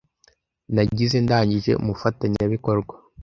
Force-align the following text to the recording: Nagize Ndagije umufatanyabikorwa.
Nagize 0.73 1.17
Ndagije 1.25 1.71
umufatanyabikorwa. 1.83 2.93